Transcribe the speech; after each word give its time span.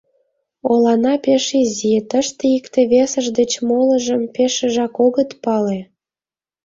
Олана 0.69 1.13
пеш 1.25 1.45
изи, 1.61 1.93
тыште 2.09 2.45
икте-весышт 2.57 3.31
деч 3.39 3.51
молыжым 3.67 4.21
пешыжак 4.35 4.95
огыт 5.05 5.29
пале. 5.43 5.79